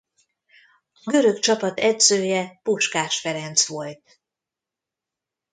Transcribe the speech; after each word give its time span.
A 1.03 1.11
görög 1.11 1.39
csapat 1.39 1.79
edzője 1.79 2.59
Puskás 2.63 3.19
Ferenc 3.19 3.67
volt. 3.67 4.21